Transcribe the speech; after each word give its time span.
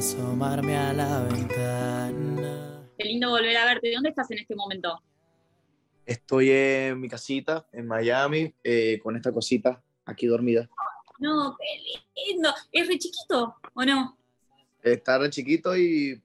asomarme 0.00 0.78
a 0.78 0.94
la 0.94 1.24
ventana. 1.24 2.88
Qué 2.96 3.04
lindo 3.04 3.28
volver 3.28 3.54
a 3.54 3.66
verte. 3.66 3.92
¿Dónde 3.92 4.08
estás 4.08 4.30
en 4.30 4.38
este 4.38 4.56
momento? 4.56 4.98
Estoy 6.06 6.50
en 6.50 6.98
mi 6.98 7.06
casita, 7.06 7.66
en 7.70 7.86
Miami, 7.86 8.54
eh, 8.64 8.98
con 9.02 9.14
esta 9.14 9.30
cosita 9.30 9.82
aquí 10.06 10.26
dormida. 10.26 10.70
No, 11.18 11.54
qué 11.58 12.32
lindo. 12.32 12.50
¿Es 12.72 12.88
re 12.88 12.98
chiquito 12.98 13.56
o 13.74 13.84
no? 13.84 14.16
Está 14.82 15.18
re 15.18 15.28
chiquito 15.28 15.76
y, 15.76 16.18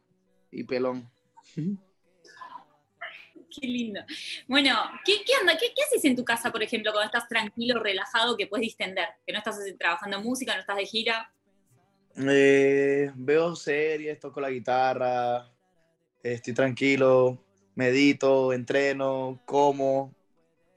y 0.52 0.64
pelón. 0.64 1.12
Qué 1.54 3.68
lindo. 3.68 4.00
Bueno, 4.48 4.74
¿qué, 5.04 5.18
qué 5.26 5.34
onda? 5.42 5.58
¿Qué, 5.58 5.74
¿Qué 5.76 5.84
haces 5.84 6.06
en 6.06 6.16
tu 6.16 6.24
casa, 6.24 6.50
por 6.50 6.64
ejemplo, 6.64 6.94
cuando 6.94 7.08
estás 7.08 7.28
tranquilo, 7.28 7.84
relajado, 7.84 8.38
que 8.38 8.48
puedes 8.48 8.64
distender? 8.64 9.10
Que 9.28 9.34
no 9.34 9.40
estás 9.40 9.60
trabajando 9.78 10.16
en 10.16 10.24
música, 10.24 10.54
no 10.54 10.62
estás 10.62 10.78
de 10.78 10.86
gira. 10.86 11.30
Eh, 12.18 13.12
veo 13.16 13.56
series, 13.56 14.20
toco 14.20 14.40
la 14.40 14.50
guitarra, 14.50 15.52
estoy 16.24 16.54
tranquilo, 16.54 17.44
medito, 17.76 18.54
entreno, 18.54 19.42
como, 19.46 20.14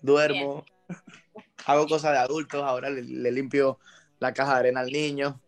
duermo, 0.03 0.65
hago 1.67 1.87
cosas 1.87 2.13
de 2.13 2.19
adultos, 2.19 2.63
ahora 2.63 2.91
le, 2.91 3.03
le 3.03 3.31
limpio 3.31 3.79
la 4.19 4.33
caja 4.33 4.55
de 4.55 4.59
arena 4.59 4.81
al 4.81 4.91
niño. 4.91 5.41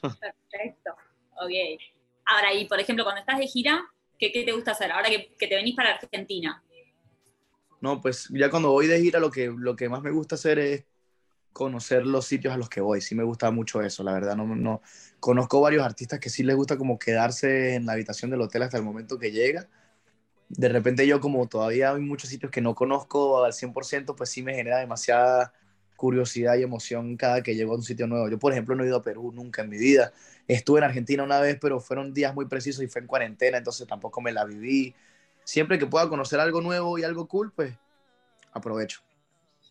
Perfecto. 0.00 0.92
Ok. 1.40 1.80
Ahora, 2.26 2.52
y 2.52 2.66
por 2.66 2.78
ejemplo, 2.78 3.04
cuando 3.04 3.20
estás 3.20 3.38
de 3.38 3.46
gira, 3.46 3.82
¿qué, 4.18 4.30
qué 4.30 4.44
te 4.44 4.52
gusta 4.52 4.72
hacer? 4.72 4.92
Ahora 4.92 5.08
que, 5.08 5.34
que 5.38 5.46
te 5.46 5.56
venís 5.56 5.74
para 5.74 5.94
Argentina. 5.94 6.62
No, 7.80 8.00
pues 8.00 8.28
ya 8.30 8.50
cuando 8.50 8.70
voy 8.70 8.86
de 8.86 9.00
gira 9.00 9.18
lo 9.18 9.30
que, 9.30 9.52
lo 9.56 9.76
que 9.76 9.88
más 9.88 10.02
me 10.02 10.10
gusta 10.10 10.34
hacer 10.34 10.58
es 10.58 10.84
conocer 11.52 12.06
los 12.06 12.26
sitios 12.26 12.54
a 12.54 12.56
los 12.56 12.68
que 12.68 12.80
voy. 12.80 13.00
Sí 13.00 13.14
me 13.14 13.24
gusta 13.24 13.50
mucho 13.50 13.82
eso, 13.82 14.02
la 14.02 14.12
verdad. 14.12 14.36
No, 14.36 14.46
no, 14.46 14.80
conozco 15.20 15.60
varios 15.60 15.84
artistas 15.84 16.20
que 16.20 16.30
sí 16.30 16.42
les 16.42 16.56
gusta 16.56 16.76
como 16.76 16.98
quedarse 16.98 17.74
en 17.74 17.86
la 17.86 17.92
habitación 17.92 18.30
del 18.30 18.40
hotel 18.40 18.62
hasta 18.62 18.76
el 18.76 18.84
momento 18.84 19.18
que 19.18 19.32
llega. 19.32 19.68
De 20.48 20.68
repente 20.68 21.06
yo 21.06 21.20
como 21.20 21.46
todavía 21.46 21.92
hay 21.92 22.00
muchos 22.00 22.30
sitios 22.30 22.50
que 22.50 22.60
no 22.60 22.74
conozco 22.74 23.44
al 23.44 23.52
100%, 23.52 24.16
pues 24.16 24.30
sí 24.30 24.42
me 24.42 24.54
genera 24.54 24.78
demasiada 24.78 25.52
curiosidad 25.96 26.56
y 26.56 26.62
emoción 26.62 27.16
cada 27.16 27.42
que 27.42 27.56
llego 27.56 27.72
a 27.72 27.76
un 27.76 27.82
sitio 27.82 28.06
nuevo. 28.06 28.28
Yo, 28.28 28.38
por 28.38 28.52
ejemplo, 28.52 28.76
no 28.76 28.84
he 28.84 28.86
ido 28.86 28.96
a 28.98 29.02
Perú 29.02 29.32
nunca 29.34 29.62
en 29.62 29.68
mi 29.68 29.78
vida. 29.78 30.12
Estuve 30.46 30.78
en 30.78 30.84
Argentina 30.84 31.24
una 31.24 31.40
vez, 31.40 31.58
pero 31.60 31.80
fueron 31.80 32.14
días 32.14 32.32
muy 32.34 32.46
precisos 32.46 32.84
y 32.84 32.86
fue 32.86 33.00
en 33.02 33.08
cuarentena, 33.08 33.58
entonces 33.58 33.86
tampoco 33.86 34.20
me 34.20 34.32
la 34.32 34.44
viví. 34.44 34.94
Siempre 35.42 35.78
que 35.78 35.86
pueda 35.86 36.08
conocer 36.08 36.38
algo 36.38 36.60
nuevo 36.60 36.98
y 36.98 37.02
algo 37.02 37.26
cool, 37.26 37.52
pues 37.52 37.74
aprovecho. 38.52 39.07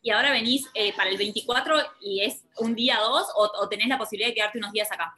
Y 0.01 0.11
ahora 0.11 0.31
venís 0.31 0.65
eh, 0.73 0.93
para 0.95 1.09
el 1.09 1.17
24 1.17 1.75
y 2.01 2.21
es 2.21 2.43
un 2.57 2.75
día 2.75 2.97
dos 2.99 3.27
o, 3.35 3.51
o 3.61 3.69
tenés 3.69 3.87
la 3.87 3.97
posibilidad 3.97 4.29
de 4.29 4.35
quedarte 4.35 4.57
unos 4.57 4.71
días 4.71 4.91
acá. 4.91 5.15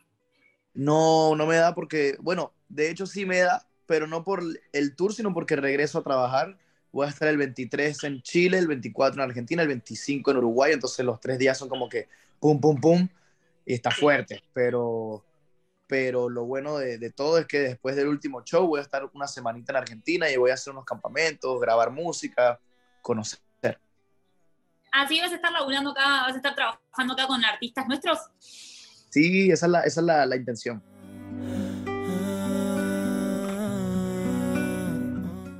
No, 0.73 1.35
no 1.35 1.45
me 1.45 1.57
da 1.57 1.75
porque, 1.75 2.15
bueno, 2.19 2.53
de 2.69 2.89
hecho 2.89 3.05
sí 3.05 3.25
me 3.25 3.39
da, 3.39 3.67
pero 3.85 4.07
no 4.07 4.23
por 4.23 4.43
el 4.71 4.95
tour, 4.95 5.13
sino 5.13 5.33
porque 5.33 5.55
regreso 5.55 5.99
a 5.99 6.03
trabajar. 6.03 6.57
Voy 6.91 7.05
a 7.05 7.09
estar 7.09 7.27
el 7.27 7.37
23 7.37 8.03
en 8.05 8.21
Chile, 8.21 8.57
el 8.57 8.67
24 8.67 9.21
en 9.21 9.29
Argentina, 9.29 9.61
el 9.61 9.67
25 9.67 10.31
en 10.31 10.37
Uruguay, 10.37 10.73
entonces 10.73 11.05
los 11.05 11.19
tres 11.19 11.37
días 11.37 11.57
son 11.57 11.69
como 11.69 11.89
que 11.89 12.07
pum, 12.39 12.59
pum, 12.59 12.79
pum, 12.79 13.07
y 13.65 13.73
está 13.73 13.91
fuerte, 13.91 14.41
pero, 14.53 15.23
pero 15.85 16.29
lo 16.29 16.45
bueno 16.45 16.77
de, 16.77 16.97
de 16.97 17.11
todo 17.11 17.37
es 17.37 17.45
que 17.45 17.59
después 17.59 17.95
del 17.95 18.07
último 18.07 18.43
show 18.43 18.65
voy 18.65 18.79
a 18.79 18.83
estar 18.83 19.07
una 19.13 19.27
semanita 19.27 19.71
en 19.71 19.77
Argentina 19.77 20.31
y 20.31 20.37
voy 20.37 20.51
a 20.51 20.55
hacer 20.55 20.71
unos 20.71 20.85
campamentos, 20.85 21.59
grabar 21.59 21.91
música, 21.91 22.59
conocer. 23.01 23.39
Así 24.91 25.19
vas 25.19 25.31
a 25.31 25.35
estar 25.35 25.51
laburando 25.51 25.91
acá, 25.91 26.23
vas 26.23 26.33
a 26.33 26.37
estar 26.37 26.55
trabajando 26.55 27.13
acá 27.13 27.27
con 27.27 27.43
artistas 27.43 27.87
nuestros. 27.87 28.19
Sí, 29.09 29.51
esa 29.51 29.65
es 29.65 29.71
la, 29.71 29.81
esa 29.81 29.99
es 30.01 30.05
la, 30.05 30.25
la 30.25 30.35
intención. 30.35 30.83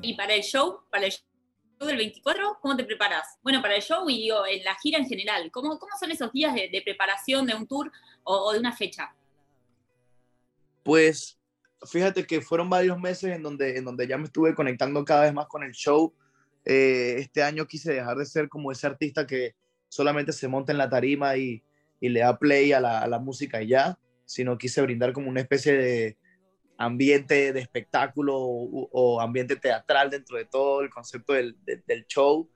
Y 0.02 0.14
para 0.16 0.34
el 0.34 0.42
show, 0.42 0.82
para 0.90 1.06
el 1.06 1.12
show 1.12 1.88
del 1.88 1.98
24, 1.98 2.58
¿cómo 2.62 2.76
te 2.76 2.84
preparas? 2.84 3.38
Bueno, 3.44 3.62
para 3.62 3.76
el 3.76 3.82
show 3.82 4.10
y 4.10 4.18
digo, 4.18 4.46
en 4.46 4.64
la 4.64 4.76
gira 4.76 4.98
en 4.98 5.08
general, 5.08 5.52
¿cómo, 5.52 5.78
cómo 5.78 5.92
son 6.00 6.12
esos 6.12 6.32
días 6.32 6.54
de, 6.54 6.70
de 6.72 6.82
preparación 6.82 7.46
de 7.46 7.56
un 7.56 7.68
tour 7.68 7.92
o, 8.24 8.36
o, 8.36 8.54
de 8.54 8.60
una 8.60 8.76
fecha? 8.76 9.14
Pues 10.84 11.40
fíjate 11.86 12.26
que 12.26 12.42
fueron 12.42 12.70
varios 12.70 13.00
meses 13.00 13.36
en 13.36 13.44
donde, 13.44 13.78
en 13.78 13.86
donde 13.86 14.08
ya 14.08 14.18
me 14.18 14.26
estuve 14.26 14.56
conectando 14.56 15.06
cada 15.06 15.24
vez 15.24 15.34
más 15.34 15.48
con 15.48 15.64
el 15.64 15.72
show. 15.72 16.14
Eh, 16.66 17.16
este 17.20 17.44
año 17.44 17.66
quise 17.66 17.94
dejar 17.94 18.18
de 18.18 18.26
ser 18.26 18.50
como 18.50 18.72
ese 18.72 18.88
artista 18.88 19.26
que 19.26 19.56
solamente 19.88 20.34
se 20.34 20.48
monta 20.48 20.72
en 20.72 20.78
la 20.78 20.90
tarima 20.90 21.36
y, 21.38 21.64
y 22.00 22.10
le 22.10 22.22
da 22.22 22.38
play 22.38 22.72
a 22.74 22.80
la, 22.80 23.20
música 23.20 23.62
y 23.62 23.70
ya, 23.70 23.98
sino 24.26 24.58
quise 24.58 24.82
brindar 24.82 25.14
como 25.14 25.30
una 25.30 25.42
especie 25.42 25.74
de 25.74 26.18
ambiente 26.78 27.52
de 27.52 27.60
espectáculo 27.60 28.36
o, 28.38 29.20
ambiente 29.20 29.56
teatral 29.56 30.10
dentro 30.10 30.38
de 30.38 30.46
todo 30.46 30.82
el 30.82 30.90
concepto 30.90 31.34
del, 31.34 31.58
de, 31.66 31.82
del 31.86 32.06
show. 32.06 32.50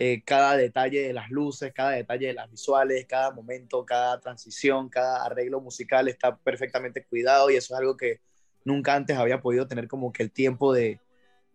Eh, 0.00 0.22
cada 0.24 0.56
detalle 0.56 1.08
de 1.08 1.12
las 1.12 1.28
luces, 1.28 1.72
cada 1.74 1.90
detalle 1.90 2.28
de 2.28 2.34
las 2.34 2.48
visuales, 2.48 3.04
cada 3.06 3.32
momento, 3.32 3.84
cada 3.84 4.20
transición, 4.20 4.88
cada 4.88 5.24
arreglo 5.24 5.60
musical 5.60 6.06
está 6.06 6.36
perfectamente 6.36 7.04
cuidado 7.04 7.50
y 7.50 7.56
eso 7.56 7.74
es 7.74 7.80
algo 7.80 7.96
que 7.96 8.20
nunca 8.64 8.94
antes 8.94 9.16
había 9.16 9.40
podido 9.40 9.66
tener 9.66 9.88
como 9.88 10.12
que 10.12 10.22
el 10.22 10.30
tiempo 10.30 10.72
de, 10.72 11.00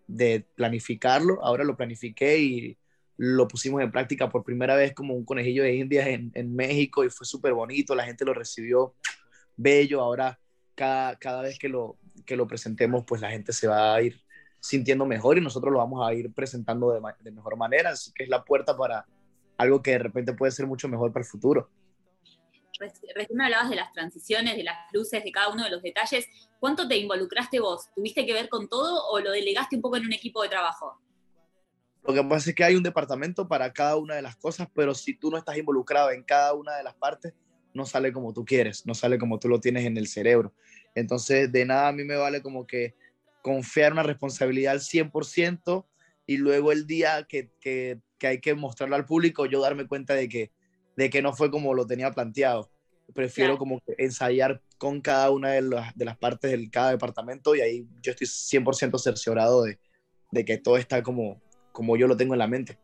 de 0.07 0.45
planificarlo. 0.55 1.43
Ahora 1.43 1.63
lo 1.63 1.75
planifiqué 1.75 2.37
y 2.39 2.77
lo 3.17 3.47
pusimos 3.47 3.81
en 3.81 3.91
práctica 3.91 4.29
por 4.29 4.43
primera 4.43 4.75
vez 4.75 4.93
como 4.93 5.13
un 5.13 5.25
conejillo 5.25 5.63
de 5.63 5.75
indias 5.75 6.07
en, 6.07 6.31
en 6.33 6.55
México 6.55 7.03
y 7.03 7.09
fue 7.09 7.25
súper 7.25 7.53
bonito, 7.53 7.95
la 7.95 8.05
gente 8.05 8.25
lo 8.25 8.33
recibió 8.33 8.95
bello, 9.55 10.01
ahora 10.01 10.39
cada, 10.75 11.15
cada 11.17 11.41
vez 11.43 11.59
que 11.59 11.69
lo, 11.69 11.97
que 12.25 12.35
lo 12.35 12.47
presentemos, 12.47 13.03
pues 13.05 13.21
la 13.21 13.29
gente 13.29 13.53
se 13.53 13.67
va 13.67 13.93
a 13.93 14.01
ir 14.01 14.21
sintiendo 14.59 15.05
mejor 15.05 15.37
y 15.37 15.41
nosotros 15.41 15.71
lo 15.71 15.79
vamos 15.79 16.07
a 16.07 16.13
ir 16.13 16.33
presentando 16.33 16.91
de, 16.91 17.01
de, 17.19 17.31
mejor 17.31 17.57
manera, 17.57 17.91
así 17.91 18.11
que 18.13 18.23
es 18.23 18.29
la 18.29 18.43
puerta 18.43 18.75
para 18.75 19.05
algo 19.57 19.81
que 19.81 19.91
de 19.91 19.99
repente 19.99 20.33
puede 20.33 20.51
ser 20.51 20.65
mucho 20.65 20.87
mejor 20.87 21.11
para 21.11 21.23
el 21.23 21.29
futuro. 21.29 21.69
Recién 23.15 23.41
hablabas 23.41 23.69
de 23.69 23.75
las 23.75 23.91
transiciones, 23.93 24.57
de 24.57 24.63
las 24.63 24.77
luces, 24.91 25.23
de 25.23 25.31
cada 25.31 25.49
uno 25.49 25.63
de 25.63 25.69
los 25.69 25.81
detalles. 25.81 26.27
¿Cuánto 26.59 26.87
te 26.87 26.97
involucraste 26.97 27.59
vos? 27.59 27.89
¿Tuviste 27.95 28.25
que 28.25 28.33
ver 28.33 28.49
con 28.49 28.67
todo 28.67 29.07
o 29.09 29.19
lo 29.19 29.31
delegaste 29.31 29.75
un 29.75 29.81
poco 29.81 29.97
en 29.97 30.05
un 30.05 30.13
equipo 30.13 30.41
de 30.43 30.49
trabajo? 30.49 30.99
Lo 32.05 32.13
que 32.13 32.23
pasa 32.23 32.49
es 32.49 32.55
que 32.55 32.63
hay 32.63 32.75
un 32.75 32.83
departamento 32.83 33.47
para 33.47 33.71
cada 33.71 33.95
una 33.95 34.15
de 34.15 34.21
las 34.21 34.35
cosas, 34.35 34.67
pero 34.73 34.93
si 34.93 35.15
tú 35.15 35.31
no 35.31 35.37
estás 35.37 35.57
involucrado 35.57 36.11
en 36.11 36.23
cada 36.23 36.53
una 36.53 36.75
de 36.75 36.83
las 36.83 36.95
partes, 36.95 37.33
no 37.73 37.85
sale 37.85 38.11
como 38.11 38.33
tú 38.33 38.45
quieres, 38.45 38.85
no 38.85 38.93
sale 38.93 39.17
como 39.17 39.39
tú 39.39 39.47
lo 39.47 39.59
tienes 39.59 39.85
en 39.85 39.97
el 39.97 40.07
cerebro. 40.07 40.53
Entonces, 40.95 41.51
de 41.51 41.65
nada 41.65 41.87
a 41.87 41.91
mí 41.93 42.03
me 42.03 42.15
vale 42.15 42.41
como 42.41 42.67
que 42.67 42.93
confiar 43.41 43.93
una 43.93 44.03
responsabilidad 44.03 44.73
al 44.73 44.81
100% 44.81 45.85
y 46.25 46.37
luego 46.37 46.71
el 46.71 46.87
día 46.87 47.25
que, 47.27 47.49
que, 47.59 47.99
que, 48.17 48.27
hay 48.27 48.39
que 48.39 48.53
mostrarlo 48.53 48.95
al 48.95 49.05
público, 49.05 49.45
yo 49.45 49.61
darme 49.61 49.87
cuenta 49.87 50.13
de 50.13 50.29
que, 50.29 50.51
de 50.95 51.09
que 51.09 51.21
no 51.21 51.33
fue 51.33 51.51
como 51.51 51.73
lo 51.73 51.85
tenía 51.85 52.11
planteado. 52.11 52.69
Prefiero 53.13 53.51
claro. 53.51 53.59
como 53.59 53.81
que 53.81 53.95
ensayar 53.97 54.61
con 54.77 55.01
cada 55.01 55.29
una 55.31 55.51
de 55.51 55.61
las, 55.61 55.95
de 55.95 56.05
las 56.05 56.17
partes 56.17 56.51
de 56.51 56.69
cada 56.69 56.91
departamento 56.91 57.55
y 57.55 57.61
ahí 57.61 57.87
yo 58.01 58.11
estoy 58.11 58.27
100% 58.27 58.97
cerciorado 58.99 59.63
de, 59.63 59.79
de 60.31 60.45
que 60.45 60.57
todo 60.57 60.77
está 60.77 61.03
como, 61.03 61.41
como 61.71 61.95
yo 61.95 62.07
lo 62.07 62.17
tengo 62.17 62.33
en 62.33 62.39
la 62.39 62.47
mente. 62.47 62.77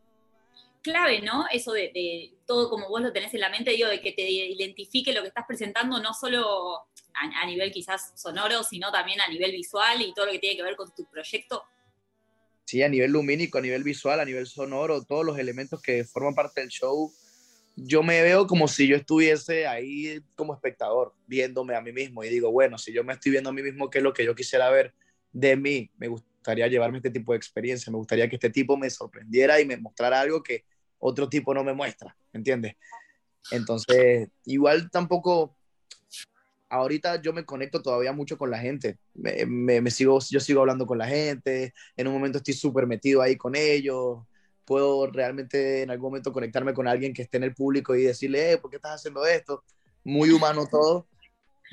Clave, 0.82 1.22
¿no? 1.22 1.46
Eso 1.52 1.74
de, 1.74 1.92
de, 1.94 2.34
todo 2.46 2.70
como 2.70 2.88
vos 2.88 3.02
lo 3.02 3.12
tenés 3.12 3.34
en 3.34 3.42
la 3.42 3.50
mente, 3.50 3.72
digo, 3.72 3.90
de 3.90 4.02
que 4.02 4.14
te 4.14 4.30
identifique 4.30 5.12
lo 5.14 5.22
que 5.22 5.28
estás 5.28 5.46
presentando, 5.48 6.02
no 6.02 6.14
solo 6.14 6.78
a, 7.14 7.42
a, 7.42 7.46
nivel 7.46 7.72
quizás 7.72 8.14
sonoro, 8.16 8.64
sino 8.64 8.92
también 8.92 9.20
a 9.20 9.28
nivel 9.28 9.52
visual 9.52 10.02
y 10.02 10.14
todo 10.14 10.28
lo 10.28 10.32
que 10.32 10.40
tiene 10.40 10.56
que 10.56 10.64
ver 10.64 10.76
con 10.76 10.94
tu 10.94 11.06
proyecto. 11.06 11.64
Sí, 12.66 12.84
a 12.84 12.88
nivel 12.88 13.12
lumínico, 13.12 13.58
a 13.58 13.62
nivel 13.62 13.84
visual, 13.84 14.20
a 14.20 14.26
nivel 14.26 14.46
sonoro, 14.46 15.04
todos 15.04 15.26
los 15.26 15.40
elementos 15.40 15.82
que 15.82 16.04
forman 16.06 16.36
parte 16.36 16.62
del 16.62 16.70
show, 16.70 17.12
yo 17.86 18.04
me 18.04 18.22
veo 18.22 18.48
como 18.48 18.68
si 18.68 18.88
yo 18.88 18.96
estuviese 18.96 19.68
ahí 19.68 20.22
como 20.36 20.54
espectador, 20.54 21.14
viéndome 21.28 21.76
a 21.76 21.82
mí 21.82 21.92
mismo. 21.92 22.24
Y 22.24 22.30
digo, 22.30 22.52
bueno, 22.52 22.78
si 22.78 22.94
yo 22.94 23.04
me 23.04 23.14
estoy 23.14 23.32
viendo 23.32 23.50
a 23.50 23.54
mí 23.54 23.62
mismo, 23.62 23.90
¿qué 23.90 24.00
es 24.00 24.04
lo 24.04 24.14
que 24.14 24.26
yo 24.26 24.36
quisiera 24.36 24.70
ver 24.70 24.94
de 25.32 25.56
mí? 25.56 25.90
Me 25.98 26.08
gustaría 26.08 26.68
llevarme 26.68 26.98
este 26.98 27.12
tipo 27.12 27.32
de 27.32 27.38
experiencia, 27.38 27.92
me 27.92 27.98
gustaría 27.98 28.28
que 28.30 28.36
este 28.36 28.50
tipo 28.50 28.78
me 28.78 28.90
sorprendiera 28.90 29.60
y 29.60 29.66
me 29.66 29.78
mostrara 29.78 30.20
algo 30.20 30.44
que 30.44 30.64
otro 31.00 31.30
tipo 31.30 31.54
no 31.54 31.64
me 31.64 31.74
muestra, 31.74 32.16
¿entiendes? 32.34 32.76
Entonces, 33.52 34.30
igual 34.46 34.90
tampoco, 34.92 35.56
ahorita 36.70 37.22
yo 37.22 37.34
me 37.34 37.46
conecto 37.46 37.82
todavía 37.82 38.12
mucho 38.14 38.38
con 38.38 38.52
la 38.52 38.60
gente, 38.60 38.98
me, 39.14 39.92
sigo, 39.92 40.20
yo 40.30 40.40
sigo 40.40 40.62
hablando 40.62 40.86
con 40.86 40.98
la 40.98 41.08
gente, 41.08 41.74
en 41.96 42.08
un 42.08 42.14
momento 42.14 42.38
estoy 42.38 42.54
súper 42.54 42.86
metido 42.86 43.22
ahí 43.22 43.36
con 43.36 43.56
ellos, 43.56 44.20
puedo 44.70 45.08
realmente 45.08 45.82
en 45.82 45.90
algún 45.90 46.12
momento 46.12 46.32
conectarme 46.32 46.76
con 46.76 46.88
alguien 46.88 47.12
que 47.12 47.24
esté 47.24 47.38
en 47.38 47.46
el 47.46 47.56
público 47.56 47.96
y 47.96 48.04
decirle, 48.04 48.52
eh, 48.52 48.58
¿por 48.60 48.70
qué 48.70 48.76
estás 48.76 48.98
haciendo 48.98 49.26
esto? 49.26 49.64
Muy 50.04 50.30
humano 50.30 50.68
todo. 50.70 51.08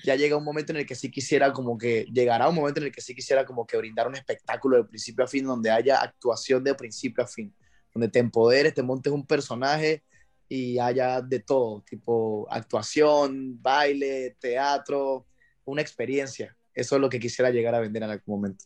Ya 0.02 0.16
llega 0.16 0.34
un 0.34 0.44
momento 0.44 0.72
en 0.72 0.78
el 0.78 0.86
que 0.86 0.94
sí 0.94 1.10
quisiera 1.10 1.52
como 1.52 1.76
que, 1.76 2.06
llegará 2.10 2.48
un 2.48 2.54
momento 2.54 2.80
en 2.80 2.86
el 2.86 2.92
que 2.92 3.02
sí 3.02 3.14
quisiera 3.14 3.44
como 3.44 3.66
que 3.66 3.76
brindar 3.76 4.08
un 4.08 4.14
espectáculo 4.14 4.78
de 4.78 4.84
principio 4.84 5.26
a 5.26 5.28
fin, 5.28 5.44
donde 5.44 5.70
haya 5.70 6.00
actuación 6.00 6.64
de 6.64 6.74
principio 6.74 7.22
a 7.22 7.26
fin, 7.26 7.54
donde 7.92 8.08
te 8.08 8.18
empoderes, 8.18 8.72
te 8.72 8.82
montes 8.82 9.12
un 9.12 9.26
personaje 9.26 10.02
y 10.48 10.78
haya 10.78 11.20
de 11.20 11.40
todo, 11.40 11.84
tipo 11.86 12.46
actuación, 12.50 13.60
baile, 13.60 14.38
teatro, 14.40 15.26
una 15.66 15.82
experiencia. 15.82 16.56
eso 16.72 16.94
es 16.94 17.00
lo 17.02 17.10
que 17.10 17.20
quisiera 17.20 17.50
llegar 17.50 17.74
a 17.74 17.80
vender 17.80 18.04
en 18.04 18.10
algún 18.10 18.36
momento. 18.36 18.64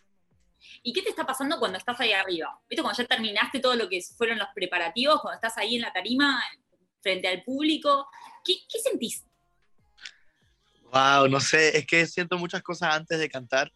¿Y 0.82 0.92
qué 0.92 1.02
te 1.02 1.10
está 1.10 1.24
pasando 1.26 1.58
cuando 1.58 1.78
estás 1.78 1.98
ahí 2.00 2.12
arriba? 2.12 2.58
¿Viste 2.68 2.82
cuando 2.82 3.02
ya 3.02 3.08
terminaste 3.08 3.60
todo 3.60 3.74
lo 3.74 3.88
que 3.88 4.00
fueron 4.16 4.38
los 4.38 4.48
preparativos, 4.54 5.20
cuando 5.20 5.36
estás 5.36 5.56
ahí 5.58 5.76
en 5.76 5.82
la 5.82 5.92
tarima, 5.92 6.42
frente 7.02 7.28
al 7.28 7.42
público? 7.42 8.08
¿Qué, 8.44 8.54
qué 8.68 8.78
sentís? 8.78 9.24
Wow, 10.92 11.28
no 11.28 11.40
sé, 11.40 11.76
es 11.76 11.86
que 11.86 12.06
siento 12.06 12.36
muchas 12.36 12.62
cosas 12.62 12.94
antes 12.94 13.18
de 13.18 13.28
cantar. 13.28 13.72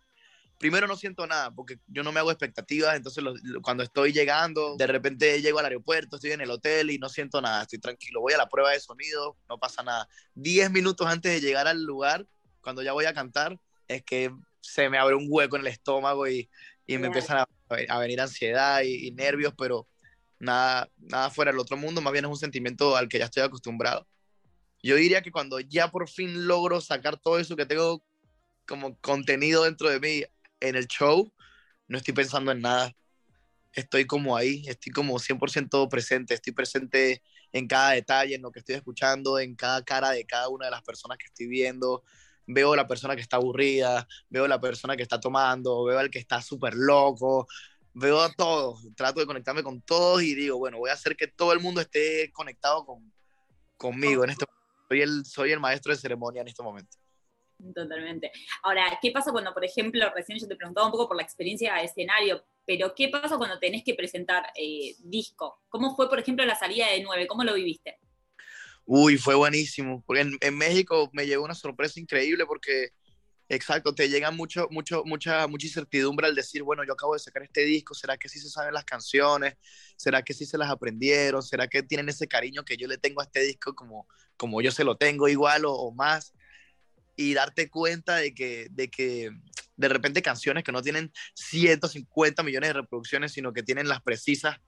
Primero 0.59 0.87
no 0.87 0.97
siento 0.97 1.27
nada, 1.27 1.51
porque 1.51 1.79
yo 1.87 2.03
no 2.03 2.13
me 2.13 2.21
hago 2.21 2.31
expectativas, 2.31 2.97
entonces 2.97 3.23
cuando 3.63 3.83
estoy 3.83 4.13
llegando, 4.13 4.77
de 4.77 4.87
repente 4.87 5.41
llego 5.43 5.59
al 5.59 5.67
aeropuerto, 5.67 6.17
estoy 6.17 6.33
en 6.33 6.41
el 6.41 6.51
hotel 6.51 6.91
y 6.91 6.99
no 6.99 7.09
siento 7.09 7.41
nada, 7.41 7.63
estoy 7.63 7.81
tranquilo, 7.81 8.21
voy 8.21 8.33
a 8.33 8.39
la 8.39 8.49
prueba 8.49 8.71
de 8.71 8.81
sonido, 8.81 9.37
no 9.49 9.59
pasa 9.59 9.83
nada. 9.83 10.09
Diez 10.35 10.71
minutos 10.71 11.07
antes 11.07 11.33
de 11.33 11.41
llegar 11.41 11.69
al 11.69 11.83
lugar, 11.83 12.27
cuando 12.61 12.83
ya 12.83 12.93
voy 12.93 13.05
a 13.05 13.15
cantar, 13.15 13.59
es 13.89 14.03
que 14.05 14.33
se 14.61 14.89
me 14.89 14.99
abre 14.99 15.15
un 15.15 15.27
hueco 15.29 15.57
en 15.57 15.63
el 15.63 15.69
estómago 15.69 16.27
y, 16.27 16.49
y 16.87 16.99
me 16.99 17.07
empiezan 17.07 17.39
a, 17.39 17.47
a, 17.89 17.99
venir 17.99 18.21
ansiedad 18.21 18.83
y, 18.83 19.09
y, 19.09 19.11
nervios, 19.13 19.55
pero 19.57 19.89
nada, 20.39 20.91
nada 20.99 21.31
fuera 21.31 21.51
del 21.51 21.61
otro 21.61 21.77
mundo, 21.77 22.01
más 22.01 22.13
bien 22.13 22.25
es 22.25 22.31
un 22.31 22.37
sentimiento 22.37 22.97
al 22.97 23.09
que 23.09 23.19
ya 23.19 23.27
estoy 23.27 23.43
acostumbrado. 23.43 24.07
Yo 24.83 24.97
diría 24.97 25.23
que 25.23 25.33
cuando 25.33 25.61
ya 25.61 25.91
por 25.91 26.09
fin 26.09 26.47
logro 26.47 26.81
sacar 26.81 27.19
todo 27.19 27.39
eso 27.39 27.57
que 27.57 27.65
tengo 27.65 28.05
como 28.67 28.99
contenido 28.99 29.65
dentro 29.65 29.89
de 29.89 30.01
mí 30.01 30.25
en 30.61 30.77
el 30.77 30.87
show, 30.87 31.33
no 31.89 31.99
estoy 31.99 32.15
pensando 32.15 32.53
en 32.53 32.61
nada. 32.61 32.95
Estoy 33.73 34.07
como 34.07 34.37
ahí, 34.37 34.63
estoy 34.67 34.93
como 34.93 35.19
100% 35.19 35.89
presente, 35.89 36.35
estoy 36.35 36.53
presente 36.53 37.23
en 37.53 37.67
cada 37.67 37.93
detalle, 37.93 38.35
en 38.35 38.43
lo 38.43 38.53
que 38.53 38.61
estoy 38.61 38.77
escuchando, 38.77 39.39
en 39.39 39.55
cada 39.57 39.83
cara 39.83 40.11
de 40.11 40.25
cada 40.25 40.49
una 40.49 40.67
de 40.67 40.73
las 40.73 40.83
personas 40.83 41.19
que 41.19 41.27
estoy 41.27 41.47
viendo, 41.47 42.05
veo 42.47 42.77
la 42.77 42.87
persona 42.87 43.15
que 43.15 43.23
está 43.23 43.37
aburrida, 43.37 44.07
veo 44.29 44.47
la 44.47 44.61
persona 44.61 44.97
que 44.97 45.03
está 45.03 45.21
tomando, 45.21 45.85
veo 45.85 45.99
al 45.99 46.11
que 46.11 46.19
está 46.19 46.41
súper 46.41 46.75
loco, 46.75 47.47
veo 47.93 48.21
a 48.21 48.33
todos, 48.33 48.87
trato 48.97 49.21
de 49.21 49.27
conectarme 49.27 49.63
con 49.63 49.81
todos 49.83 50.23
y 50.23 50.35
digo, 50.35 50.59
bueno, 50.59 50.79
voy 50.79 50.91
a 50.91 50.95
hacer 50.95 51.17
que 51.17 51.29
todo 51.29 51.53
el 51.53 51.61
mundo 51.61 51.81
esté 51.81 52.31
conectado 52.33 52.85
con, 52.85 53.13
conmigo 53.77 54.25
en 54.25 54.31
este 54.31 54.47
soy 54.89 55.01
el, 55.01 55.25
soy 55.25 55.53
el 55.53 55.61
maestro 55.61 55.93
de 55.93 55.99
ceremonia 55.99 56.43
en 56.43 56.49
este 56.49 56.63
momento. 56.63 56.97
Totalmente. 57.75 58.31
Ahora, 58.63 58.99
¿qué 59.01 59.11
pasa 59.11 59.33
cuando, 59.33 59.55
por 59.55 59.65
ejemplo, 59.65 60.05
recién 60.15 60.39
yo 60.39 60.47
te 60.47 60.57
preguntaba 60.57 60.87
un 60.87 60.93
poco 60.93 61.09
por 61.09 61.17
la 61.17 61.23
experiencia 61.23 61.75
de 61.75 61.85
escenario, 61.85 62.45
pero 62.67 62.95
¿qué 62.95 63.09
pasa 63.09 63.39
cuando 63.39 63.59
tenés 63.59 63.85
que 63.85 63.95
presentar 63.95 64.45
eh, 64.55 64.95
disco? 64.99 65.63
¿Cómo 65.69 65.95
fue, 65.95 66.09
por 66.09 66.19
ejemplo, 66.19 66.45
la 66.45 66.57
salida 66.57 66.91
de 66.91 67.03
9? 67.03 67.27
¿Cómo 67.27 67.45
lo 67.45 67.55
viviste? 67.55 67.99
Uy, 68.87 69.19
fue 69.19 69.35
buenísimo. 69.35 70.03
Porque 70.07 70.23
en, 70.23 70.37
en, 70.41 70.57
México 70.57 71.11
me 71.13 71.27
llegó 71.27 71.45
una 71.45 71.55
sorpresa 71.55 71.99
increíble 72.01 72.45
porque, 72.47 72.91
exacto, 73.49 73.95
te 73.95 74.09
llega 74.09 74.31
mucho, 74.31 74.69
mucho, 74.71 75.03
mucha, 75.05 75.47
mucha 75.47 75.67
incertidumbre 75.67 76.27
al 76.27 76.35
decir, 76.35 76.63
bueno, 76.63 76.85
yo 76.85 76.93
acabo 76.93 77.15
de 77.15 77.21
sacar 77.21 77.43
este 77.43 77.63
disco, 77.65 77.95
¿será 77.95 78.17
que 78.17 78.29
sí 78.29 78.39
se 78.39 78.51
saben 78.51 78.75
las 78.75 78.85
canciones? 78.85 79.55
¿Será 79.97 80.23
que 80.23 80.35
sí 80.35 80.45
se 80.47 80.59
las 80.59 80.71
aprendieron? 80.71 81.43
¿Será 81.43 81.69
que 81.69 81.83
tienen 81.83 82.09
ese 82.09 82.29
cariño 82.29 82.65
que 82.65 82.77
yo 82.77 82.87
le 82.89 82.99
tengo 82.99 83.21
a 83.21 83.25
este 83.25 83.41
disco 83.41 83.75
como, 83.75 84.07
como 84.37 84.61
yo 84.61 84.71
se 84.71 84.85
lo 84.85 84.97
tengo 84.97 85.29
igual 85.29 85.65
o, 85.65 85.73
o 85.73 85.93
más? 85.93 86.35
Y 87.17 87.35
darte 87.35 87.71
cuenta 87.71 88.17
de 88.17 88.35
que, 88.35 88.69
de 88.71 88.91
que 88.91 89.31
de 89.77 89.89
repente 89.89 90.23
canciones 90.23 90.65
que 90.65 90.73
no 90.73 90.83
tienen 90.83 91.13
150 91.35 92.43
millones 92.43 92.71
de 92.71 92.75
reproducciones, 92.75 93.33
sino 93.33 93.53
que 93.53 93.63
tienen 93.63 93.89
las 93.89 94.03
precisas 94.03 94.59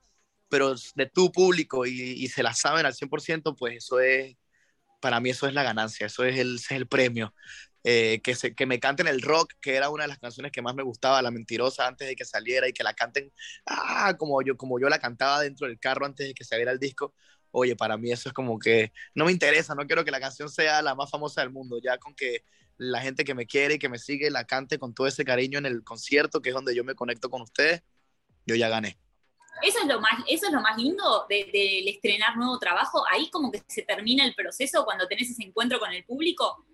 pero 0.48 0.74
de 0.94 1.06
tu 1.06 1.32
público 1.32 1.86
y, 1.86 1.90
y, 1.92 2.28
se 2.28 2.42
la 2.42 2.54
saben 2.54 2.86
al 2.86 2.94
100%, 2.94 3.56
pues 3.56 3.76
eso 3.76 4.00
es, 4.00 4.36
para 5.00 5.20
mí 5.20 5.30
eso 5.30 5.46
es 5.46 5.54
la 5.54 5.62
ganancia, 5.62 6.06
eso 6.06 6.24
es 6.24 6.38
el, 6.38 6.56
es 6.56 6.70
el 6.70 6.86
premio. 6.86 7.34
Eh, 7.88 8.20
que, 8.24 8.34
se, 8.34 8.52
que 8.52 8.66
me 8.66 8.80
canten 8.80 9.06
el 9.06 9.22
rock, 9.22 9.52
que 9.60 9.76
era 9.76 9.90
una 9.90 10.02
de 10.04 10.08
las 10.08 10.18
canciones 10.18 10.50
que 10.50 10.60
más 10.60 10.74
me 10.74 10.82
gustaba, 10.82 11.22
La 11.22 11.30
Mentirosa, 11.30 11.86
antes 11.86 12.08
de 12.08 12.16
que 12.16 12.24
saliera, 12.24 12.68
y 12.68 12.72
que 12.72 12.82
la 12.82 12.94
canten 12.94 13.32
ah, 13.64 14.16
como, 14.18 14.42
yo, 14.42 14.56
como 14.56 14.80
yo 14.80 14.88
la 14.88 14.98
cantaba 14.98 15.40
dentro 15.40 15.68
del 15.68 15.78
carro 15.78 16.04
antes 16.04 16.26
de 16.26 16.34
que 16.34 16.42
saliera 16.42 16.72
el 16.72 16.80
disco. 16.80 17.14
Oye, 17.52 17.76
para 17.76 17.96
mí 17.96 18.10
eso 18.10 18.28
es 18.28 18.32
como 18.32 18.58
que 18.58 18.92
no 19.14 19.26
me 19.26 19.32
interesa, 19.32 19.76
no 19.76 19.86
quiero 19.86 20.04
que 20.04 20.10
la 20.10 20.18
canción 20.18 20.50
sea 20.50 20.82
la 20.82 20.96
más 20.96 21.10
famosa 21.12 21.42
del 21.42 21.50
mundo, 21.50 21.78
ya 21.80 21.96
con 21.98 22.14
que 22.14 22.44
la 22.76 23.00
gente 23.00 23.24
que 23.24 23.36
me 23.36 23.46
quiere 23.46 23.74
y 23.74 23.78
que 23.78 23.88
me 23.88 23.98
sigue 24.00 24.30
la 24.30 24.44
cante 24.46 24.78
con 24.80 24.92
todo 24.92 25.06
ese 25.06 25.24
cariño 25.24 25.58
en 25.58 25.66
el 25.66 25.84
concierto, 25.84 26.42
que 26.42 26.48
es 26.50 26.54
donde 26.56 26.74
yo 26.74 26.82
me 26.82 26.96
conecto 26.96 27.30
con 27.30 27.40
ustedes, 27.42 27.82
yo 28.46 28.56
ya 28.56 28.68
gané. 28.68 28.98
Eso 29.62 29.78
es 29.80 29.86
lo 29.86 30.00
más, 30.00 30.12
eso 30.28 30.46
es 30.46 30.52
lo 30.52 30.60
más 30.60 30.76
lindo 30.76 31.26
del 31.28 31.46
de, 31.46 31.82
de 31.84 31.90
estrenar 31.90 32.36
nuevo 32.36 32.58
trabajo. 32.58 33.02
Ahí 33.10 33.30
como 33.30 33.50
que 33.50 33.62
se 33.66 33.82
termina 33.82 34.24
el 34.24 34.34
proceso 34.34 34.84
cuando 34.84 35.06
tenés 35.08 35.30
ese 35.30 35.42
encuentro 35.42 35.78
con 35.78 35.92
el 35.92 36.04
público. 36.04 36.64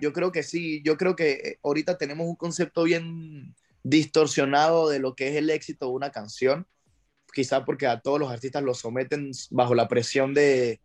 Yo 0.00 0.12
creo 0.12 0.32
que 0.32 0.42
sí, 0.42 0.82
yo 0.84 0.96
creo 0.96 1.16
que 1.16 1.58
ahorita 1.62 1.96
tenemos 1.96 2.26
un 2.26 2.36
concepto 2.36 2.82
bien 2.82 3.54
distorsionado 3.82 4.88
de 4.88 4.98
lo 4.98 5.14
que 5.14 5.28
es 5.28 5.36
el 5.36 5.50
éxito 5.50 5.86
de 5.86 5.92
una 5.92 6.10
canción, 6.10 6.66
quizá 7.32 7.64
porque 7.64 7.86
a 7.86 8.00
todos 8.00 8.18
los 8.18 8.30
artistas 8.30 8.62
los 8.62 8.78
someten 8.78 9.30
bajo 9.50 9.74
la 9.74 9.88
presión 9.88 10.34
de 10.34 10.80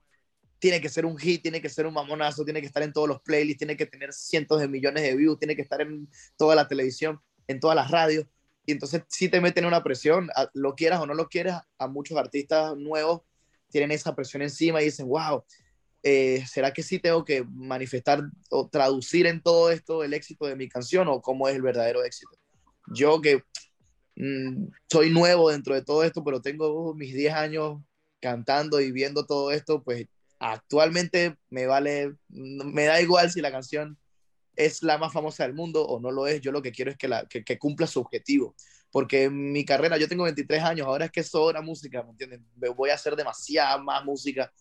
tiene 0.59 0.81
que 0.81 0.89
ser 0.89 1.05
un 1.05 1.17
hit, 1.17 1.41
tiene 1.41 1.61
que 1.61 1.69
ser 1.69 1.87
un 1.87 1.93
mamonazo, 1.93 2.43
tiene 2.43 2.59
que 2.59 2.67
estar 2.67 2.83
en 2.83 2.91
todos 2.91 3.07
los 3.07 3.21
playlists, 3.21 3.59
tiene 3.59 3.77
que 3.77 3.85
tener 3.85 4.11
cientos 4.11 4.59
de 4.59 4.67
millones 4.67 5.03
de 5.03 5.15
views, 5.15 5.39
tiene 5.39 5.55
que 5.55 5.61
estar 5.61 5.79
en 5.79 6.09
toda 6.37 6.53
la 6.53 6.67
televisión, 6.67 7.21
en 7.47 7.61
todas 7.61 7.77
las 7.77 7.89
radios 7.89 8.27
y 8.69 8.71
entonces 8.71 9.01
sí 9.07 9.29
te 9.29 9.41
meten 9.41 9.65
una 9.65 9.81
presión, 9.81 10.29
lo 10.53 10.75
quieras 10.75 10.99
o 10.99 11.07
no 11.07 11.15
lo 11.15 11.27
quieras, 11.27 11.63
a 11.79 11.87
muchos 11.87 12.15
artistas 12.19 12.77
nuevos 12.77 13.21
tienen 13.71 13.89
esa 13.89 14.15
presión 14.15 14.43
encima 14.43 14.79
y 14.79 14.85
dicen, 14.85 15.07
wow, 15.07 15.43
eh, 16.03 16.45
¿será 16.45 16.71
que 16.71 16.83
sí 16.83 16.99
tengo 16.99 17.25
que 17.25 17.43
manifestar 17.43 18.21
o 18.51 18.69
traducir 18.69 19.25
en 19.25 19.41
todo 19.41 19.71
esto 19.71 20.03
el 20.03 20.13
éxito 20.13 20.45
de 20.45 20.55
mi 20.55 20.69
canción 20.69 21.07
o 21.07 21.19
cómo 21.19 21.47
es 21.47 21.55
el 21.55 21.63
verdadero 21.63 22.03
éxito? 22.03 22.37
Yo 22.93 23.19
que 23.21 23.43
mmm, 24.17 24.67
soy 24.87 25.09
nuevo 25.09 25.49
dentro 25.49 25.73
de 25.73 25.83
todo 25.83 26.03
esto, 26.03 26.23
pero 26.23 26.39
tengo 26.39 26.93
mis 26.93 27.15
10 27.15 27.33
años 27.33 27.81
cantando 28.21 28.79
y 28.81 28.91
viendo 28.91 29.25
todo 29.25 29.51
esto, 29.51 29.81
pues 29.81 30.05
actualmente 30.37 31.37
me 31.49 31.65
vale, 31.65 32.13
me 32.27 32.85
da 32.85 33.01
igual 33.01 33.31
si 33.31 33.41
la 33.41 33.51
canción 33.51 33.97
es 34.59 34.83
la 34.83 34.97
más 34.97 35.13
famosa 35.13 35.43
del 35.43 35.53
mundo 35.53 35.85
o 35.85 36.01
no 36.01 36.11
lo 36.11 36.27
es, 36.27 36.41
yo 36.41 36.51
lo 36.51 36.61
que 36.61 36.73
quiero 36.73 36.91
es 36.91 36.97
que, 36.97 37.07
la, 37.07 37.25
que, 37.25 37.57
cumpla 37.57 37.87
su 37.87 38.01
objetivo. 38.01 38.55
Porque 38.91 39.23
en 39.23 39.53
mi 39.53 39.63
carrera, 39.63 39.97
yo 39.97 40.09
tengo 40.09 40.25
23 40.25 40.61
años, 40.61 40.87
ahora 40.87 41.05
es 41.05 41.11
que 41.11 41.23
sobra 41.23 41.61
música, 41.61 42.03
¿me 42.03 42.09
entienden? 42.09 42.45
Voy 42.75 42.89
a 42.89 42.95
hacer 42.95 43.15
demasiada 43.15 43.77
más 43.77 44.03
música 44.03 44.51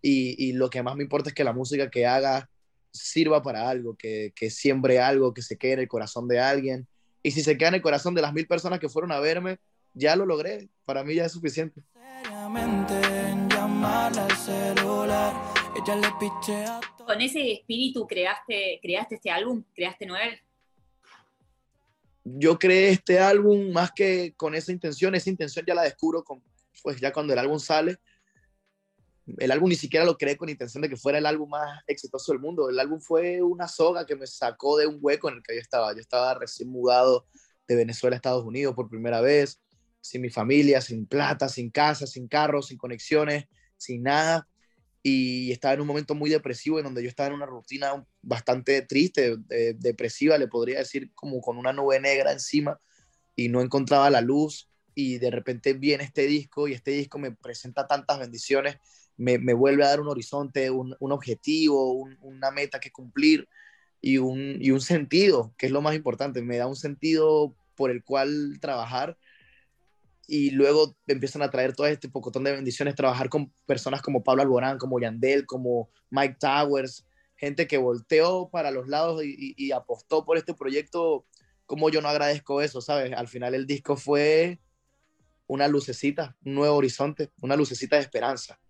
y, 0.00 0.48
y, 0.48 0.52
lo 0.54 0.70
que 0.70 0.82
más 0.82 0.96
me 0.96 1.02
importa 1.02 1.28
es 1.28 1.34
que 1.34 1.44
la 1.44 1.52
música 1.52 1.90
que 1.90 2.06
haga 2.06 2.48
sirva 2.92 3.42
para 3.42 3.68
algo, 3.68 3.94
que, 3.94 4.32
que 4.34 4.48
siembre 4.48 5.00
algo, 5.00 5.34
que 5.34 5.42
se 5.42 5.58
quede 5.58 5.72
en 5.74 5.80
el 5.80 5.88
corazón 5.88 6.28
de 6.28 6.40
alguien. 6.40 6.88
Y 7.22 7.32
si 7.32 7.42
se 7.42 7.58
queda 7.58 7.68
en 7.68 7.74
el 7.74 7.82
corazón 7.82 8.14
de 8.14 8.22
las 8.22 8.32
mil 8.32 8.46
personas 8.46 8.80
que 8.80 8.88
fueron 8.88 9.12
a 9.12 9.20
verme, 9.20 9.58
ya 9.92 10.16
lo 10.16 10.24
logré. 10.24 10.70
Para 10.86 11.04
mí 11.04 11.14
ya 11.14 11.26
es 11.26 11.32
suficiente. 11.32 11.82
Seriamente 11.92 12.94
con 17.04 17.20
ese 17.20 17.52
espíritu 17.52 18.06
creaste, 18.06 18.78
creaste 18.82 19.16
este 19.16 19.30
álbum, 19.30 19.64
creaste 19.74 20.06
Noel. 20.06 20.40
Yo 22.24 22.58
creé 22.58 22.90
este 22.90 23.18
álbum 23.18 23.72
más 23.72 23.90
que 23.92 24.34
con 24.36 24.54
esa 24.54 24.72
intención, 24.72 25.14
esa 25.14 25.30
intención 25.30 25.64
ya 25.66 25.74
la 25.74 25.82
descubro 25.82 26.22
con, 26.22 26.42
pues 26.82 27.00
ya 27.00 27.12
cuando 27.12 27.32
el 27.32 27.38
álbum 27.38 27.58
sale. 27.58 27.98
El 29.38 29.50
álbum 29.50 29.68
ni 29.68 29.76
siquiera 29.76 30.04
lo 30.04 30.16
creé 30.16 30.36
con 30.36 30.48
intención 30.48 30.82
de 30.82 30.88
que 30.88 30.96
fuera 30.96 31.18
el 31.18 31.26
álbum 31.26 31.48
más 31.48 31.80
exitoso 31.86 32.32
del 32.32 32.40
mundo. 32.40 32.68
El 32.68 32.78
álbum 32.78 33.00
fue 33.00 33.42
una 33.42 33.68
soga 33.68 34.04
que 34.04 34.16
me 34.16 34.26
sacó 34.26 34.76
de 34.78 34.86
un 34.86 34.98
hueco 35.00 35.28
en 35.28 35.36
el 35.36 35.42
que 35.42 35.54
yo 35.54 35.60
estaba. 35.60 35.92
Yo 35.94 36.00
estaba 36.00 36.34
recién 36.34 36.68
mudado 36.68 37.26
de 37.66 37.76
Venezuela 37.76 38.14
a 38.14 38.18
Estados 38.18 38.44
Unidos 38.44 38.74
por 38.74 38.88
primera 38.88 39.20
vez, 39.20 39.60
sin 40.00 40.22
mi 40.22 40.30
familia, 40.30 40.80
sin 40.80 41.06
plata, 41.06 41.48
sin 41.48 41.70
casa, 41.70 42.06
sin 42.06 42.26
carro, 42.28 42.62
sin 42.62 42.78
conexiones, 42.78 43.46
sin 43.76 44.02
nada 44.02 44.48
y 45.02 45.50
estaba 45.50 45.74
en 45.74 45.80
un 45.80 45.86
momento 45.86 46.14
muy 46.14 46.30
depresivo 46.30 46.78
en 46.78 46.84
donde 46.84 47.02
yo 47.02 47.08
estaba 47.08 47.28
en 47.28 47.34
una 47.34 47.46
rutina 47.46 48.06
bastante 48.20 48.82
triste, 48.82 49.36
de, 49.36 49.74
depresiva, 49.74 50.38
le 50.38 50.46
podría 50.46 50.78
decir, 50.78 51.12
como 51.14 51.40
con 51.40 51.58
una 51.58 51.72
nube 51.72 51.98
negra 52.00 52.32
encima 52.32 52.80
y 53.34 53.48
no 53.48 53.60
encontraba 53.60 54.10
la 54.10 54.20
luz 54.20 54.68
y 54.94 55.18
de 55.18 55.30
repente 55.30 55.72
viene 55.72 56.04
este 56.04 56.26
disco 56.26 56.68
y 56.68 56.74
este 56.74 56.92
disco 56.92 57.18
me 57.18 57.32
presenta 57.32 57.86
tantas 57.86 58.20
bendiciones, 58.20 58.76
me, 59.16 59.38
me 59.38 59.54
vuelve 59.54 59.84
a 59.84 59.88
dar 59.88 60.00
un 60.00 60.08
horizonte, 60.08 60.70
un, 60.70 60.94
un 61.00 61.12
objetivo, 61.12 61.92
un, 61.92 62.16
una 62.20 62.50
meta 62.50 62.78
que 62.78 62.92
cumplir 62.92 63.48
y 64.00 64.18
un, 64.18 64.58
y 64.60 64.70
un 64.70 64.80
sentido, 64.80 65.54
que 65.58 65.66
es 65.66 65.72
lo 65.72 65.80
más 65.80 65.96
importante, 65.96 66.42
me 66.42 66.58
da 66.58 66.66
un 66.66 66.76
sentido 66.76 67.56
por 67.74 67.90
el 67.90 68.04
cual 68.04 68.58
trabajar 68.60 69.16
y 70.26 70.50
luego 70.50 70.96
empiezan 71.06 71.42
a 71.42 71.50
traer 71.50 71.74
todo 71.74 71.86
este 71.86 72.08
pocotón 72.08 72.44
de 72.44 72.52
bendiciones, 72.52 72.94
trabajar 72.94 73.28
con 73.28 73.52
personas 73.66 74.02
como 74.02 74.22
Pablo 74.22 74.42
Alborán, 74.42 74.78
como 74.78 75.00
Yandel, 75.00 75.46
como 75.46 75.90
Mike 76.10 76.36
Towers, 76.38 77.04
gente 77.36 77.66
que 77.66 77.78
volteó 77.78 78.48
para 78.50 78.70
los 78.70 78.88
lados 78.88 79.22
y, 79.24 79.72
apostó 79.72 80.24
por 80.24 80.36
este 80.36 80.54
proyecto, 80.54 81.26
como 81.66 81.90
yo 81.90 82.00
no 82.00 82.08
agradezco 82.08 82.62
eso, 82.62 82.80
¿sabes? 82.80 83.12
Al 83.12 83.26
final 83.26 83.54
el 83.54 83.66
disco 83.66 83.96
fue 83.96 84.60
una 85.48 85.66
lucecita, 85.66 86.36
un 86.44 86.54
nuevo 86.54 86.76
horizonte, 86.76 87.30
una 87.40 87.56
lucecita 87.56 87.96
de 87.96 88.02
esperanza, 88.02 88.60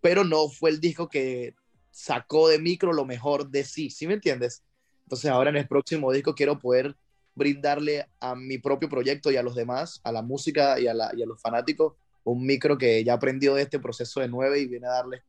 pero 0.00 0.24
no 0.24 0.48
fue 0.48 0.70
el 0.70 0.80
disco 0.80 1.08
que 1.08 1.54
sacó 1.90 2.48
de 2.48 2.58
micro 2.58 2.92
lo 2.92 3.06
mejor 3.06 3.48
de 3.48 3.64
sí, 3.64 3.90
¿sí 3.90 4.06
me 4.06 4.14
entiendes? 4.14 4.62
Entonces 5.04 5.30
ahora 5.30 5.48
en 5.50 5.56
el 5.56 5.66
próximo 5.66 6.12
disco 6.12 6.34
quiero 6.34 6.58
poder 6.58 6.94
brindarle 7.38 8.06
a 8.20 8.34
mi 8.34 8.58
propio 8.58 8.88
proyecto 8.88 9.30
y 9.30 9.36
a 9.36 9.42
los 9.42 9.54
demás, 9.54 10.00
a 10.04 10.12
la 10.12 10.20
música 10.20 10.78
y 10.78 10.86
a, 10.88 10.94
la, 10.94 11.10
y 11.16 11.22
a 11.22 11.26
los 11.26 11.40
fanáticos, 11.40 11.94
un 12.24 12.44
micro 12.44 12.76
que 12.76 13.02
ya 13.04 13.14
aprendió 13.14 13.54
de 13.54 13.62
este 13.62 13.78
proceso 13.78 14.20
de 14.20 14.28
nueve 14.28 14.60
y 14.60 14.66
viene 14.66 14.86
a 14.86 14.90
darle 14.90 15.22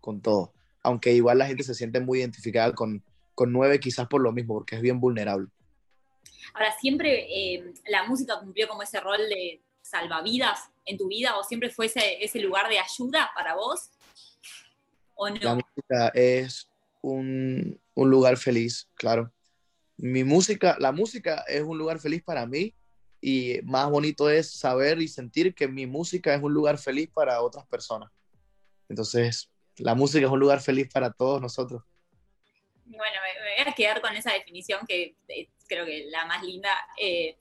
con 0.00 0.22
todo. 0.22 0.54
Aunque 0.82 1.12
igual 1.12 1.38
la 1.38 1.46
gente 1.46 1.64
se 1.64 1.74
siente 1.74 2.00
muy 2.00 2.20
identificada 2.20 2.72
con, 2.72 3.02
con 3.34 3.52
nueve, 3.52 3.80
quizás 3.80 4.08
por 4.08 4.22
lo 4.22 4.32
mismo, 4.32 4.54
porque 4.54 4.76
es 4.76 4.82
bien 4.82 5.00
vulnerable. 5.00 5.48
Ahora, 6.54 6.72
¿siempre 6.80 7.26
eh, 7.28 7.74
la 7.88 8.04
música 8.04 8.38
cumplió 8.40 8.68
como 8.68 8.82
ese 8.82 9.00
rol 9.00 9.18
de 9.28 9.60
salvavidas 9.82 10.70
en 10.86 10.96
tu 10.96 11.08
vida 11.08 11.36
o 11.36 11.44
siempre 11.44 11.70
fue 11.70 11.86
ese, 11.86 12.24
ese 12.24 12.40
lugar 12.40 12.68
de 12.68 12.78
ayuda 12.78 13.30
para 13.34 13.54
vos? 13.54 13.90
¿O 15.14 15.28
no? 15.28 15.36
La 15.40 15.54
música 15.54 16.08
es 16.14 16.70
un, 17.02 17.78
un 17.94 18.10
lugar 18.10 18.36
feliz, 18.36 18.88
claro. 18.94 19.32
Mi 19.98 20.24
música, 20.24 20.76
la 20.78 20.92
música 20.92 21.44
es 21.48 21.62
un 21.62 21.78
lugar 21.78 21.98
feliz 21.98 22.22
para 22.22 22.46
mí 22.46 22.74
y 23.20 23.58
más 23.62 23.88
bonito 23.90 24.28
es 24.28 24.50
saber 24.50 25.00
y 25.00 25.08
sentir 25.08 25.54
que 25.54 25.66
mi 25.68 25.86
música 25.86 26.34
es 26.34 26.42
un 26.42 26.52
lugar 26.52 26.78
feliz 26.78 27.10
para 27.12 27.40
otras 27.40 27.66
personas. 27.66 28.10
Entonces, 28.88 29.50
la 29.78 29.94
música 29.94 30.26
es 30.26 30.32
un 30.32 30.38
lugar 30.38 30.60
feliz 30.60 30.88
para 30.92 31.12
todos 31.12 31.40
nosotros. 31.40 31.82
Bueno, 32.84 33.16
me, 33.22 33.64
voy 33.64 33.72
a 33.72 33.74
quedar 33.74 34.00
con 34.00 34.14
esa 34.14 34.32
definición 34.32 34.86
que 34.86 35.16
eh, 35.28 35.48
creo 35.66 35.84
que 35.84 36.06
la 36.10 36.24
más 36.26 36.42
linda. 36.42 36.70
Eh, 36.98 37.36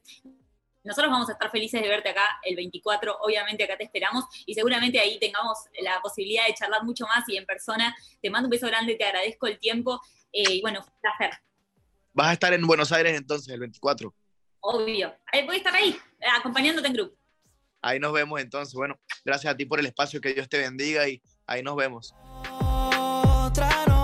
nosotros 0.83 1.12
vamos 1.12 1.29
a 1.29 1.33
estar 1.33 1.50
felices 1.51 1.81
de 1.81 1.88
verte 1.88 2.09
acá 2.09 2.24
el 2.43 2.55
24, 2.55 3.17
obviamente 3.21 3.63
acá 3.63 3.75
te 3.75 3.83
esperamos 3.83 4.25
y 4.45 4.53
seguramente 4.53 5.00
ahí 5.00 5.19
tengamos 5.19 5.57
la 5.81 6.00
posibilidad 6.01 6.45
de 6.45 6.53
charlar 6.53 6.83
mucho 6.83 7.05
más 7.07 7.27
y 7.27 7.38
en 7.38 7.45
persona. 7.45 7.95
Te 8.21 8.29
mando 8.29 8.47
un 8.47 8.51
beso 8.51 8.67
grande, 8.67 8.95
te 8.95 9.03
agradezco 9.03 9.47
el 9.47 9.59
tiempo 9.59 10.00
eh, 10.31 10.53
y 10.53 10.62
bueno, 10.62 10.81
un 10.81 11.01
placer. 11.01 11.31
¿Vas 12.15 12.27
a 12.27 12.34
estar 12.34 12.53
en 12.53 12.65
Buenos 12.65 12.93
Aires 12.93 13.17
entonces 13.17 13.53
el 13.53 13.60
24? 13.60 14.15
Obvio, 14.62 15.13
voy 15.45 15.55
a 15.55 15.57
estar 15.57 15.75
ahí, 15.75 16.00
acompañándote 16.38 16.88
en 16.88 16.93
grupo. 16.93 17.17
Ahí 17.81 18.00
nos 18.00 18.13
vemos 18.13 18.39
entonces. 18.39 18.74
Bueno, 18.74 18.98
gracias 19.25 19.53
a 19.53 19.57
ti 19.57 19.65
por 19.65 19.81
el 19.81 19.86
espacio, 19.86 20.22
que 20.22 20.34
Dios 20.34 20.48
te 20.48 20.60
bendiga 20.60 21.10
y 21.10 21.22
ahí 21.45 21.62
nos 21.62 21.75
vemos. 21.75 22.15
Otra 22.50 23.95